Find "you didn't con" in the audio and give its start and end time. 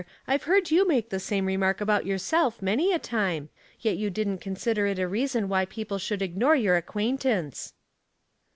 3.97-4.55